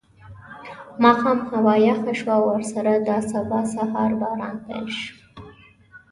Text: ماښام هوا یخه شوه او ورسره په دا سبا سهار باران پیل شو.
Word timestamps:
ماښام 1.03 1.39
هوا 1.49 1.75
یخه 1.87 2.13
شوه 2.19 2.33
او 2.37 2.43
ورسره 2.51 2.91
په 2.97 3.03
دا 3.07 3.17
سبا 3.31 3.59
سهار 3.73 4.11
باران 4.21 4.55
پیل 4.65 4.85
شو. 4.99 5.15